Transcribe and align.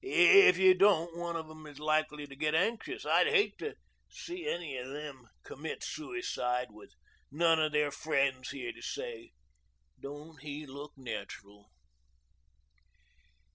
If 0.03 0.57
you 0.57 0.73
don't 0.73 1.15
one 1.15 1.35
of 1.35 1.47
them 1.47 1.67
is 1.67 1.77
likely 1.77 2.25
to 2.25 2.35
get 2.35 2.55
anxious. 2.55 3.05
I'd 3.05 3.27
hate 3.27 3.59
to 3.59 3.75
see 4.09 4.47
any 4.47 4.75
of 4.77 4.89
them 4.89 5.27
commit 5.43 5.83
suicide 5.83 6.69
with 6.71 6.95
none 7.29 7.59
of 7.59 7.71
their 7.71 7.91
friends 7.91 8.49
here 8.49 8.71
to 8.73 8.81
say, 8.81 9.33
'Don't 9.99 10.41
he 10.41 10.65
look 10.65 10.93
natural?'" 10.97 11.69